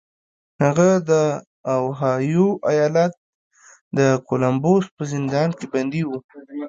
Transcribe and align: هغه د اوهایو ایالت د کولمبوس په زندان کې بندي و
هغه 0.63 0.89
د 1.09 1.11
اوهایو 1.75 2.47
ایالت 2.71 3.13
د 3.97 3.99
کولمبوس 4.27 4.85
په 4.95 5.03
زندان 5.13 5.49
کې 5.57 5.65
بندي 5.73 6.03
و 6.05 6.09